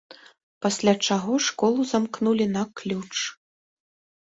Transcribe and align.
Пасля 0.65 0.93
чаго 1.07 1.35
школу 1.49 1.81
замкнулі 1.93 2.45
на 2.57 2.63
ключ. 2.83 3.15